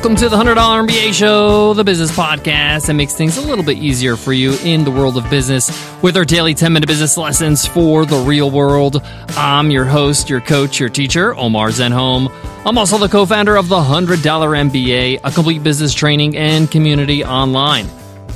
[0.00, 3.76] Welcome to the $100 MBA Show, the business podcast that makes things a little bit
[3.76, 5.68] easier for you in the world of business
[6.00, 9.02] with our daily 10 minute business lessons for the real world.
[9.36, 12.32] I'm your host, your coach, your teacher, Omar Zenhom.
[12.64, 17.22] I'm also the co founder of the $100 MBA, a complete business training and community
[17.22, 17.86] online.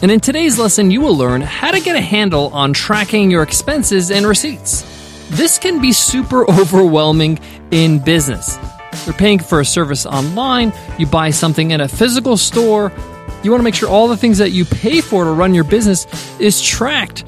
[0.03, 3.43] And in today's lesson, you will learn how to get a handle on tracking your
[3.43, 4.83] expenses and receipts.
[5.31, 7.39] This can be super overwhelming
[7.71, 8.59] in business.
[9.07, 12.93] You're paying for a service online, you buy something in a physical store.
[13.43, 15.65] You want to make sure all the things that you pay for to run your
[15.65, 16.07] business
[16.41, 17.25] is tracked.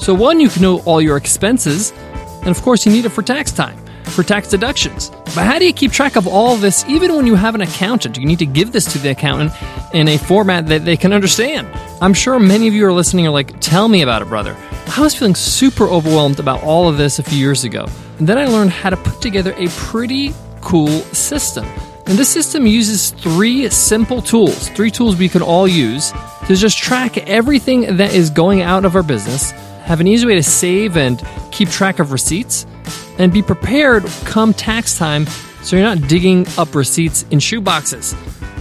[0.00, 1.92] So, one, you can know all your expenses,
[2.40, 5.10] and of course, you need it for tax time, for tax deductions.
[5.34, 8.16] But how do you keep track of all this even when you have an accountant?
[8.16, 9.52] You need to give this to the accountant
[9.92, 11.68] in a format that they can understand.
[12.00, 14.56] I'm sure many of you are listening are like, tell me about it, brother.
[14.96, 17.86] I was feeling super overwhelmed about all of this a few years ago.
[18.18, 20.32] And then I learned how to put together a pretty
[20.68, 21.64] cool system.
[22.04, 26.12] And this system uses three simple tools, three tools we can all use
[26.46, 29.52] to just track everything that is going out of our business,
[29.84, 32.66] have an easy way to save and keep track of receipts,
[33.18, 35.24] and be prepared come tax time
[35.62, 38.14] so you're not digging up receipts in shoe boxes.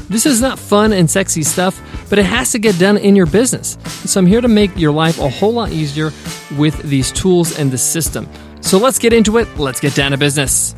[0.07, 3.25] This is not fun and sexy stuff, but it has to get done in your
[3.25, 3.77] business.
[4.05, 6.13] So I'm here to make your life a whole lot easier
[6.57, 8.29] with these tools and the system.
[8.61, 9.57] So let's get into it.
[9.57, 10.76] Let's get down to business.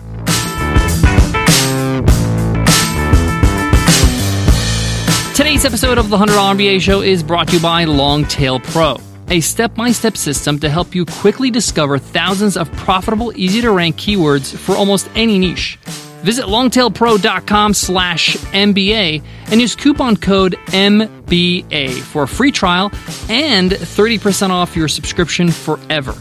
[5.59, 8.95] Today's episode of the $100 MBA Show is brought to you by Longtail Pro,
[9.27, 13.69] a step by step system to help you quickly discover thousands of profitable, easy to
[13.69, 15.75] rank keywords for almost any niche.
[16.23, 19.21] Visit longtailpro.com slash MBA
[19.51, 22.89] and use coupon code MBA for a free trial
[23.27, 26.15] and 30% off your subscription forever.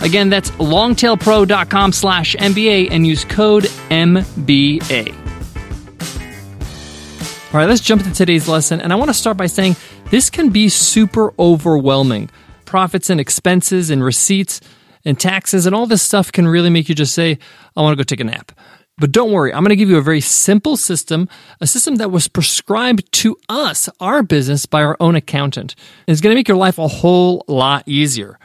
[0.00, 5.21] Again, that's longtailpro.com slash MBA and use code MBA.
[7.52, 8.80] All right, let's jump into today's lesson.
[8.80, 9.76] And I want to start by saying
[10.10, 12.30] this can be super overwhelming.
[12.64, 14.62] Profits and expenses and receipts
[15.04, 17.38] and taxes and all this stuff can really make you just say,
[17.76, 18.52] I want to go take a nap.
[18.96, 21.28] But don't worry, I'm going to give you a very simple system,
[21.60, 25.74] a system that was prescribed to us, our business, by our own accountant.
[26.06, 28.38] And It's going to make your life a whole lot easier.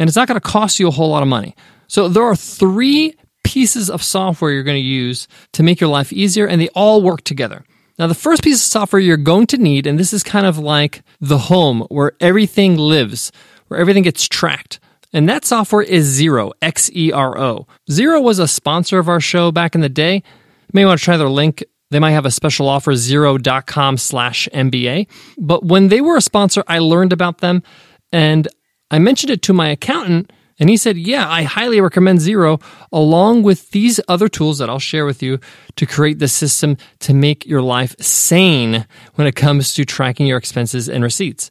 [0.00, 1.54] And it's not going to cost you a whole lot of money.
[1.86, 3.14] So there are three
[3.44, 7.02] pieces of software you're going to use to make your life easier, and they all
[7.02, 7.64] work together.
[7.98, 10.58] Now, the first piece of software you're going to need, and this is kind of
[10.58, 13.32] like the home where everything lives,
[13.68, 14.80] where everything gets tracked.
[15.12, 17.66] And that software is Xero, X E R O.
[17.90, 20.14] Xero was a sponsor of our show back in the day.
[20.14, 21.62] You may want to try their link.
[21.90, 25.06] They might have a special offer, xero.com slash MBA.
[25.36, 27.62] But when they were a sponsor, I learned about them
[28.10, 28.48] and
[28.90, 32.62] I mentioned it to my accountant and he said, Yeah, I highly recommend Xero
[32.92, 35.40] along with these other tools that I'll share with you
[35.74, 38.86] to create the system to make your life sane
[39.16, 41.50] when it comes to tracking your expenses and receipts.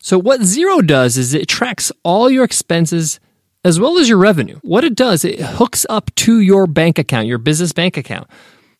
[0.00, 3.20] So, what Xero does is it tracks all your expenses
[3.64, 4.58] as well as your revenue.
[4.60, 8.28] What it does, it hooks up to your bank account, your business bank account.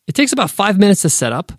[0.05, 1.51] It takes about five minutes to set up.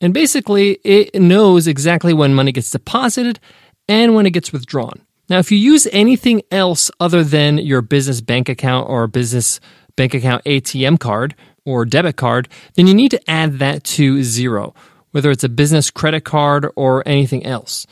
[0.00, 3.40] And basically, it knows exactly when money gets deposited
[3.88, 5.00] and when it gets withdrawn.
[5.28, 9.58] Now, if you use anything else other than your business bank account or business
[9.96, 14.74] bank account ATM card or debit card, then you need to add that to Xero,
[15.12, 17.86] whether it's a business credit card or anything else.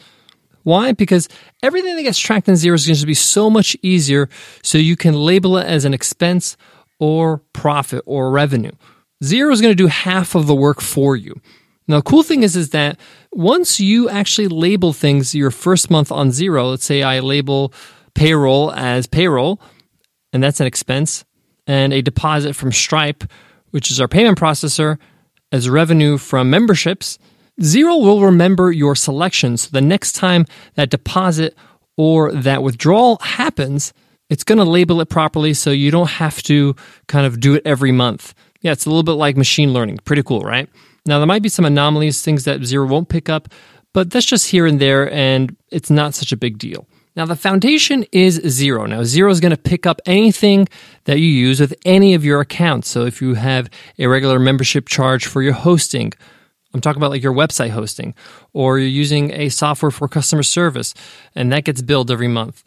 [0.62, 0.92] Why?
[0.92, 1.28] Because
[1.62, 4.28] everything that gets tracked in Xero is going to be so much easier
[4.62, 6.56] so you can label it as an expense
[6.98, 8.72] or profit or revenue.
[9.24, 11.40] Xero is going to do half of the work for you.
[11.88, 12.98] Now, the cool thing is, is that
[13.32, 17.72] once you actually label things your first month on Xero, let's say I label
[18.14, 19.60] payroll as payroll,
[20.32, 21.24] and that's an expense,
[21.66, 23.24] and a deposit from Stripe,
[23.70, 24.98] which is our payment processor,
[25.50, 27.18] as revenue from memberships,
[27.60, 29.56] Xero will remember your selection.
[29.56, 31.54] So the next time that deposit
[31.96, 33.92] or that withdrawal happens,
[34.30, 36.74] it's going to label it properly so you don't have to
[37.06, 38.34] kind of do it every month.
[38.62, 39.98] Yeah, it's a little bit like machine learning.
[40.04, 40.68] Pretty cool, right?
[41.04, 43.48] Now, there might be some anomalies, things that Xero won't pick up,
[43.92, 46.86] but that's just here and there, and it's not such a big deal.
[47.14, 48.88] Now, the foundation is Xero.
[48.88, 50.66] Now, Xero is going to pick up anything
[51.04, 52.88] that you use with any of your accounts.
[52.88, 53.68] So, if you have
[53.98, 56.12] a regular membership charge for your hosting,
[56.72, 58.14] I'm talking about like your website hosting,
[58.52, 60.94] or you're using a software for customer service,
[61.34, 62.64] and that gets billed every month,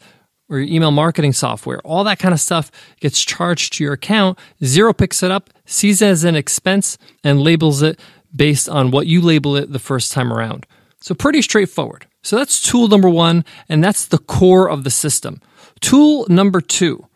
[0.48, 4.38] or your email marketing software, all that kind of stuff gets charged to your account.
[4.62, 7.98] Xero picks it up, sees it as an expense, and labels it
[8.34, 10.66] based on what you label it the first time around.
[11.00, 12.06] So, pretty straightforward.
[12.22, 15.40] So, that's tool number one, and that's the core of the system.
[15.80, 17.06] Tool number two.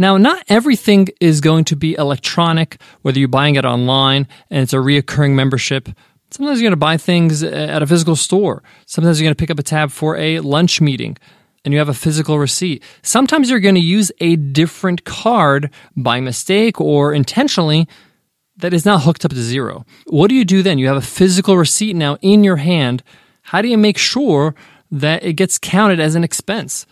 [0.00, 4.72] Now, not everything is going to be electronic, whether you're buying it online and it's
[4.72, 5.88] a reoccurring membership,
[6.30, 8.62] Sometimes you're going to buy things uh, at a physical store.
[8.86, 11.16] Sometimes you're going to pick up a tab for a lunch meeting
[11.64, 12.82] and you have a physical receipt.
[13.02, 17.88] Sometimes you're going to use a different card by mistake or intentionally
[18.58, 19.86] that is now hooked up to Xero.
[20.06, 20.78] What do you do then?
[20.78, 23.02] You have a physical receipt now in your hand.
[23.42, 24.54] How do you make sure
[24.90, 26.86] that it gets counted as an expense?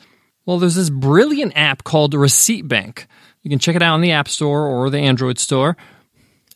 [0.44, 3.06] Well, there's this brilliant app called Receipt Bank.
[3.42, 5.76] You can check it out on the App Store or the Android Store.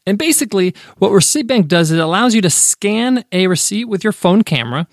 [0.06, 4.02] And basically, what Receipt Bank does is it allows you to scan a receipt with
[4.02, 4.86] your phone camera,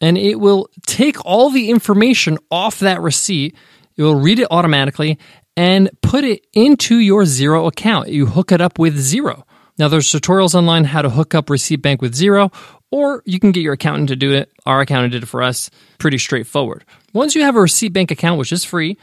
[0.00, 3.56] and it will take all the information off that receipt.
[3.96, 5.18] It will read it automatically
[5.56, 8.08] and put it into your Xero account.
[8.08, 9.44] You hook it up with Xero.
[9.82, 12.54] Now, there's tutorials online how to hook up Receipt Bank with Xero,
[12.92, 14.48] or you can get your accountant to do it.
[14.64, 15.70] Our accountant did it for us.
[15.98, 16.84] Pretty straightforward.
[17.12, 18.96] Once you have a Receipt Bank account, which is free,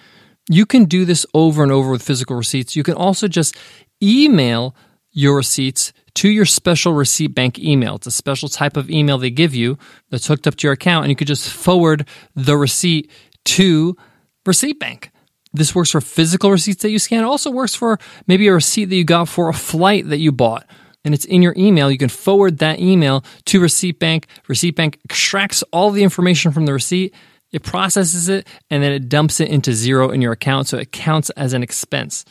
[0.49, 2.77] you can do this over and over with physical receipts.
[2.77, 3.57] You can also just
[4.01, 4.73] email
[5.11, 7.95] your receipts to your special receipt bank email.
[7.95, 9.77] It's a special type of email they give you
[10.11, 13.11] that's hooked up to your account, and you could just forward the receipt
[13.43, 13.97] to
[14.45, 15.11] Receipt Bank.
[15.51, 17.23] This works for physical receipts that you scan.
[17.23, 17.97] It also works for
[18.27, 20.65] maybe a receipt that you got for a flight that you bought
[21.03, 21.89] and it's in your email.
[21.89, 24.27] You can forward that email to Receipt Bank.
[24.47, 27.13] Receipt Bank extracts all the information from the receipt,
[27.51, 30.91] it processes it, and then it dumps it into Xero in your account so it
[30.91, 32.25] counts as an expense.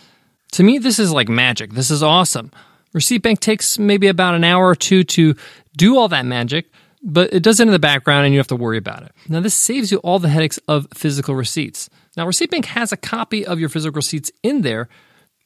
[0.52, 1.72] To me, this is like magic.
[1.72, 2.52] This is awesome.
[2.92, 5.34] Receipt Bank takes maybe about an hour or two to
[5.76, 6.66] do all that magic,
[7.02, 9.12] but it does it in the background and you have to worry about it.
[9.28, 11.88] Now, this saves you all the headaches of physical receipts.
[12.16, 14.88] Now, Receipt Bank has a copy of your physical receipts in there,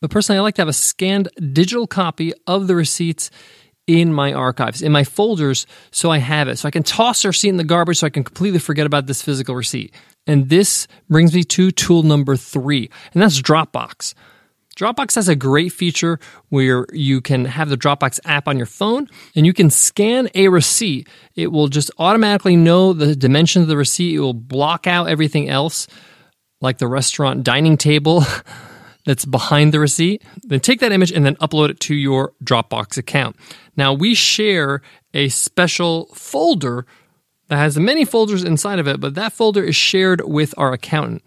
[0.00, 3.30] but personally, I like to have a scanned digital copy of the receipts
[3.86, 6.58] in my archives, in my folders, so I have it.
[6.58, 9.06] So I can toss the receipt in the garbage so I can completely forget about
[9.06, 9.92] this physical receipt.
[10.26, 14.14] And this brings me to tool number three, and that's Dropbox.
[14.74, 19.08] Dropbox has a great feature where you can have the Dropbox app on your phone
[19.34, 21.08] and you can scan a receipt.
[21.34, 24.14] It will just automatically know the dimensions of the receipt.
[24.14, 25.86] It will block out everything else,
[26.60, 28.24] like the restaurant dining table
[29.04, 30.22] that's behind the receipt.
[30.42, 33.36] Then take that image and then upload it to your Dropbox account.
[33.76, 34.82] Now, we share
[35.14, 36.86] a special folder
[37.48, 41.22] that has many folders inside of it, but that folder is shared with our accountant.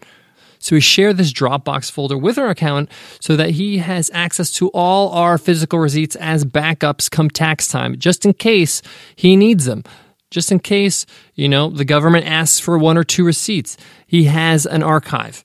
[0.66, 2.90] So we share this Dropbox folder with our accountant
[3.20, 7.96] so that he has access to all our physical receipts as backups come tax time,
[8.00, 8.82] just in case
[9.14, 9.84] he needs them.
[10.32, 13.76] Just in case, you know, the government asks for one or two receipts,
[14.08, 15.44] he has an archive.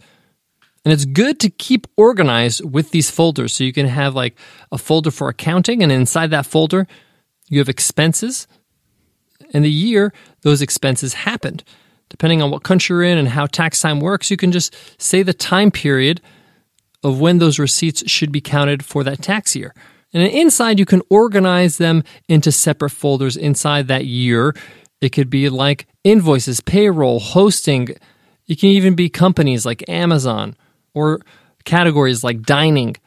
[0.83, 3.53] And it's good to keep organized with these folders.
[3.53, 4.35] So you can have like
[4.71, 6.88] a folder for accounting, and inside that folder,
[7.47, 8.47] you have expenses
[9.53, 11.63] and the year those expenses happened
[12.12, 15.24] depending on what country you're in and how tax time works, you can just say
[15.24, 16.22] the time period
[17.04, 19.74] of when those receipts should be counted for that tax year.
[20.13, 24.54] And inside, you can organize them into separate folders inside that year.
[25.00, 27.96] It could be like invoices, payroll, hosting.
[28.48, 30.56] It can even be companies like Amazon
[30.94, 31.22] or
[31.63, 32.98] categories like dining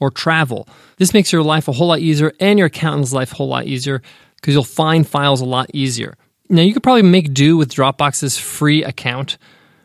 [0.00, 0.66] or travel.
[0.96, 3.66] This makes your life a whole lot easier and your accountant's life a whole lot
[3.66, 4.00] easier
[4.36, 6.16] because you'll find files a lot easier.
[6.54, 9.38] Now, you could probably make do with Dropbox's free account,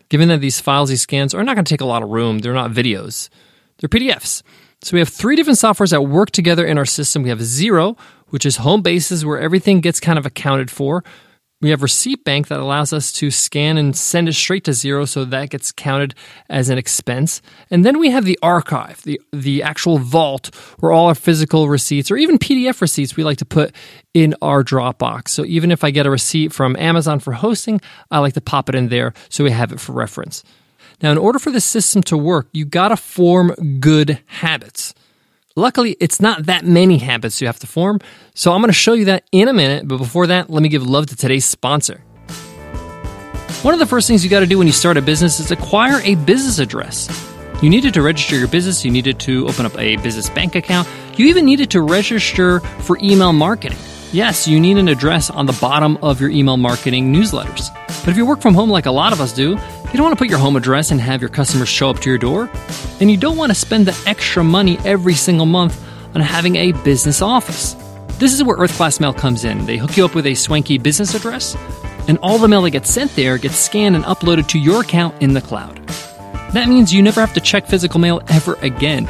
[0.09, 2.39] given that these files, these scans, are not going to take a lot of room.
[2.39, 3.29] They're not videos,
[3.79, 4.43] they're PDFs.
[4.83, 7.23] So we have three different softwares that work together in our system.
[7.23, 7.97] We have Xero,
[8.27, 11.03] which is home bases where everything gets kind of accounted for.
[11.61, 15.05] We have Receipt Bank that allows us to scan and send it straight to Xero,
[15.05, 16.15] so that gets counted
[16.49, 17.41] as an expense.
[17.69, 22.09] And then we have the archive, the, the actual vault where all our physical receipts
[22.09, 23.75] or even PDF receipts we like to put
[24.13, 25.27] in our Dropbox.
[25.29, 28.69] So even if I get a receipt from Amazon for hosting, I like to pop
[28.69, 30.45] it in there so we have it for reference.
[31.01, 34.93] Now, in order for the system to work, you gotta form good habits.
[35.59, 37.99] Luckily, it's not that many habits you have to form,
[38.33, 39.89] so I'm going to show you that in a minute.
[39.89, 42.01] But before that, let me give love to today's sponsor.
[43.61, 45.51] One of the first things you got to do when you start a business is
[45.51, 47.09] acquire a business address.
[47.61, 50.87] You needed to register your business, you needed to open up a business bank account,
[51.17, 53.77] you even needed to register for email marketing.
[54.13, 57.69] Yes, you need an address on the bottom of your email marketing newsletters.
[57.85, 59.57] But if you work from home like a lot of us do,
[59.91, 62.09] you don't want to put your home address and have your customers show up to
[62.09, 62.49] your door.
[62.99, 65.83] And you don't want to spend the extra money every single month
[66.15, 67.75] on having a business office.
[68.19, 69.65] This is where Earth Class Mail comes in.
[69.65, 71.55] They hook you up with a swanky business address,
[72.07, 75.19] and all the mail that gets sent there gets scanned and uploaded to your account
[75.21, 75.77] in the cloud.
[76.53, 79.09] That means you never have to check physical mail ever again.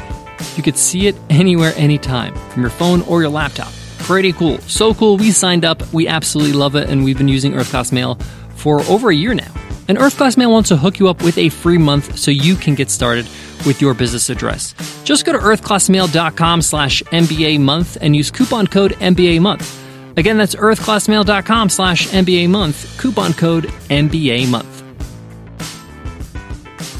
[0.56, 3.72] You could see it anywhere, anytime, from your phone or your laptop.
[3.98, 4.58] Pretty cool.
[4.60, 5.92] So cool, we signed up.
[5.92, 8.14] We absolutely love it, and we've been using Earth Class Mail
[8.54, 9.50] for over a year now.
[9.90, 12.54] And Earth Class Mail wants to hook you up with a free month so you
[12.54, 13.24] can get started
[13.66, 14.72] with your business address.
[15.02, 19.82] Just go to earthclassmail.com slash MBA month and use coupon code MBA month.
[20.16, 24.76] Again, that's earthclassmail.com slash MBA month, coupon code MBA month.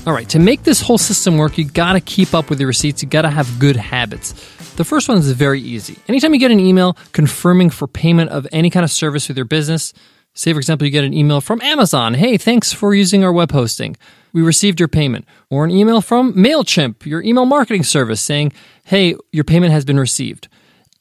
[0.05, 2.67] All right, to make this whole system work, you got to keep up with your
[2.67, 3.05] receipts.
[3.05, 4.33] You got to have good habits.
[4.75, 5.97] The first one is very easy.
[6.09, 9.47] Anytime you get an email confirming for payment of any kind of service with your
[9.47, 9.93] business,
[10.35, 13.53] say for example, you get an email from Amazon, hey, thanks for using our web
[13.53, 13.97] hosting.
[14.33, 15.27] We received your payment.
[15.49, 18.53] Or an email from MailChimp, your email marketing service, saying,
[18.85, 20.49] hey, your payment has been received.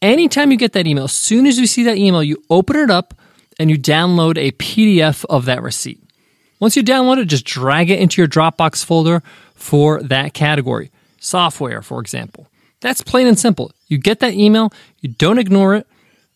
[0.02, 2.90] Anytime you get that email, as soon as you see that email, you open it
[2.90, 3.14] up
[3.60, 6.02] and you download a PDF of that receipt.
[6.60, 9.22] Once you download it, just drag it into your Dropbox folder
[9.56, 10.92] for that category.
[11.20, 12.48] Software, for example.
[12.82, 13.72] That's plain and simple.
[13.88, 14.72] You get that email,
[15.02, 15.88] you don't ignore it.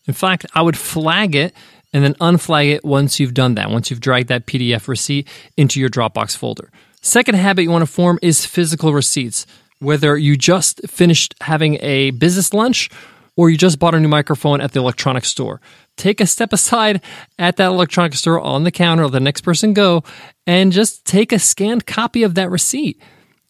[0.06, 1.54] In fact, I would flag it
[1.94, 5.80] and then unflag it once you've done that, once you've dragged that PDF receipt into
[5.80, 6.70] your Dropbox folder.
[7.00, 9.46] Second habit you want to form is physical receipts.
[9.78, 12.90] Whether you just finished having a business lunch
[13.36, 15.60] or you just bought a new microphone at the electronics store.
[15.96, 17.00] Take a step aside
[17.38, 20.02] at that electronics store on the counter, the next person go,
[20.46, 23.00] and just take a scanned copy of that receipt.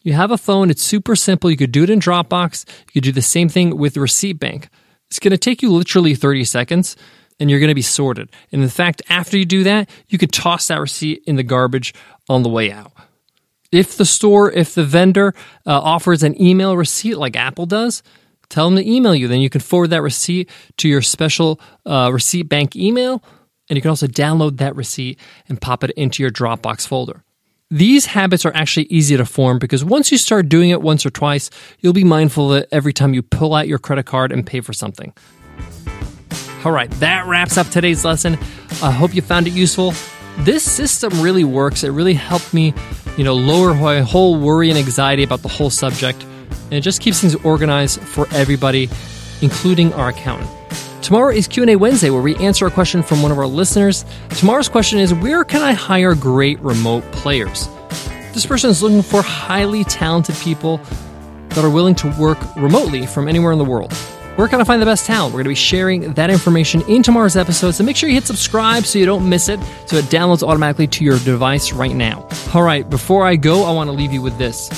[0.01, 1.49] You have a phone, it's super simple.
[1.49, 2.67] You could do it in Dropbox.
[2.67, 4.69] You could do the same thing with Receipt Bank.
[5.09, 6.95] It's going to take you literally 30 seconds
[7.39, 8.29] and you're going to be sorted.
[8.51, 11.93] And in fact, after you do that, you could toss that receipt in the garbage
[12.29, 12.91] on the way out.
[13.71, 15.33] If the store, if the vendor
[15.65, 18.03] uh, offers an email receipt like Apple does,
[18.49, 19.27] Tell them to email you.
[19.27, 23.23] Then you can forward that receipt to your special uh, receipt bank email.
[23.69, 27.23] And you can also download that receipt and pop it into your Dropbox folder.
[27.71, 31.09] These habits are actually easy to form because once you start doing it once or
[31.09, 31.49] twice,
[31.79, 34.61] you'll be mindful of it every time you pull out your credit card and pay
[34.61, 35.13] for something.
[36.65, 38.33] All right, that wraps up today's lesson.
[38.81, 39.93] I hope you found it useful.
[40.39, 41.83] This system really works.
[41.83, 42.73] It really helped me,
[43.17, 46.25] you know, lower my whole worry and anxiety about the whole subject
[46.65, 48.89] and it just keeps things organized for everybody,
[49.41, 50.49] including our accountant.
[51.03, 54.03] Tomorrow is Q&A Wednesday where we answer a question from one of our listeners.
[54.29, 57.69] Tomorrow's question is where can I hire great remote players?
[58.33, 60.77] This person is looking for highly talented people
[61.49, 63.93] that are willing to work remotely from anywhere in the world.
[64.35, 65.33] Where can I find the best talent?
[65.33, 68.25] We're going to be sharing that information in tomorrow's episode, so make sure you hit
[68.25, 72.27] subscribe so you don't miss it, so it downloads automatically to your device right now.
[72.53, 74.69] All right, before I go, I want to leave you with this.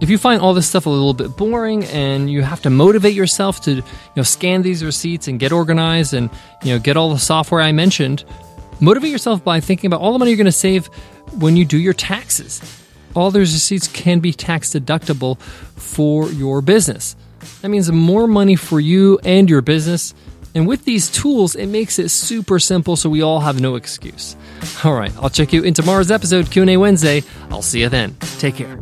[0.00, 3.14] If you find all this stuff a little bit boring and you have to motivate
[3.14, 3.84] yourself to, you
[4.16, 6.28] know, scan these receipts and get organized and,
[6.64, 8.24] you know, get all the software I mentioned,
[8.80, 10.88] motivate yourself by thinking about all the money you're going to save
[11.38, 12.60] when you do your taxes.
[13.14, 17.14] All those receipts can be tax deductible for your business.
[17.62, 20.14] That means more money for you and your business.
[20.54, 24.36] And with these tools, it makes it super simple so we all have no excuse.
[24.84, 27.22] All right, I'll check you in tomorrow's episode, Q&A Wednesday.
[27.50, 28.16] I'll see you then.
[28.38, 28.78] Take care.